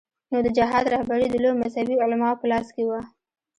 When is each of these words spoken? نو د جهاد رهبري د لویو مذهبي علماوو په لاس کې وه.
نو 0.31 0.37
د 0.45 0.47
جهاد 0.57 0.85
رهبري 0.93 1.27
د 1.29 1.35
لویو 1.43 1.59
مذهبي 1.63 1.95
علماوو 2.03 2.39
په 2.41 2.45
لاس 2.51 2.67
کې 2.75 2.83
وه. 2.89 3.01